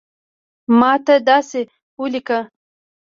ماته 0.79 1.15
داسی 1.27 1.61
اولیکه 1.99 2.39